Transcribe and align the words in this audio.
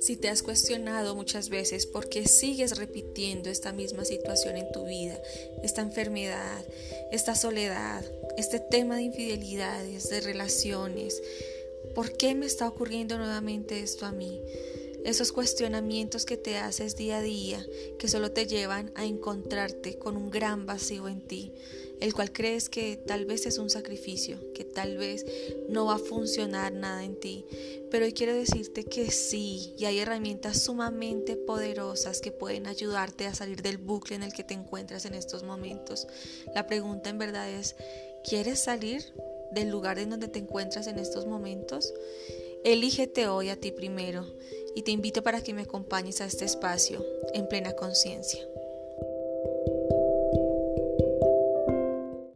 Si 0.00 0.16
te 0.16 0.30
has 0.30 0.42
cuestionado 0.42 1.14
muchas 1.14 1.50
veces 1.50 1.86
por 1.86 2.08
qué 2.08 2.26
sigues 2.26 2.78
repitiendo 2.78 3.50
esta 3.50 3.72
misma 3.72 4.06
situación 4.06 4.56
en 4.56 4.72
tu 4.72 4.86
vida, 4.86 5.20
esta 5.62 5.82
enfermedad, 5.82 6.64
esta 7.12 7.34
soledad, 7.34 8.02
este 8.38 8.60
tema 8.60 8.96
de 8.96 9.02
infidelidades, 9.02 10.08
de 10.08 10.22
relaciones, 10.22 11.22
¿por 11.94 12.16
qué 12.16 12.34
me 12.34 12.46
está 12.46 12.66
ocurriendo 12.66 13.18
nuevamente 13.18 13.80
esto 13.80 14.06
a 14.06 14.12
mí? 14.12 14.40
Esos 15.04 15.32
cuestionamientos 15.32 16.26
que 16.26 16.36
te 16.36 16.58
haces 16.58 16.96
día 16.96 17.18
a 17.18 17.22
día, 17.22 17.64
que 17.98 18.08
solo 18.08 18.32
te 18.32 18.46
llevan 18.46 18.92
a 18.94 19.04
encontrarte 19.04 19.98
con 19.98 20.16
un 20.16 20.30
gran 20.30 20.66
vacío 20.66 21.08
en 21.08 21.22
ti, 21.22 21.52
el 22.00 22.14
cual 22.14 22.32
crees 22.32 22.68
que 22.68 22.96
tal 22.96 23.24
vez 23.24 23.46
es 23.46 23.58
un 23.58 23.70
sacrificio, 23.70 24.38
que 24.52 24.64
tal 24.64 24.96
vez 24.96 25.24
no 25.68 25.86
va 25.86 25.94
a 25.94 25.98
funcionar 25.98 26.72
nada 26.72 27.04
en 27.04 27.18
ti. 27.18 27.46
Pero 27.90 28.04
hoy 28.04 28.12
quiero 28.12 28.34
decirte 28.34 28.84
que 28.84 29.10
sí, 29.10 29.74
y 29.78 29.86
hay 29.86 29.98
herramientas 29.98 30.62
sumamente 30.62 31.36
poderosas 31.36 32.20
que 32.20 32.32
pueden 32.32 32.66
ayudarte 32.66 33.26
a 33.26 33.34
salir 33.34 33.62
del 33.62 33.78
bucle 33.78 34.16
en 34.16 34.22
el 34.22 34.32
que 34.32 34.44
te 34.44 34.54
encuentras 34.54 35.04
en 35.04 35.14
estos 35.14 35.42
momentos. 35.42 36.06
La 36.54 36.66
pregunta 36.66 37.10
en 37.10 37.18
verdad 37.18 37.50
es, 37.50 37.74
¿quieres 38.28 38.60
salir 38.60 39.04
del 39.52 39.70
lugar 39.70 39.98
en 39.98 40.10
donde 40.10 40.28
te 40.28 40.38
encuentras 40.38 40.86
en 40.86 40.98
estos 40.98 41.26
momentos? 41.26 41.92
Elígete 42.62 43.26
hoy 43.26 43.48
a 43.48 43.56
ti 43.56 43.72
primero 43.72 44.26
y 44.74 44.82
te 44.82 44.90
invito 44.90 45.22
para 45.22 45.42
que 45.42 45.54
me 45.54 45.62
acompañes 45.62 46.20
a 46.20 46.26
este 46.26 46.44
espacio 46.44 47.04
en 47.32 47.48
plena 47.48 47.72
conciencia. 47.72 48.46